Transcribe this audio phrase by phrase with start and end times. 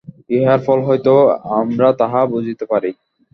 [0.35, 1.19] ইহার ফল হইতেও
[1.59, 2.91] আমরা তাহা বুঝিতে পারি।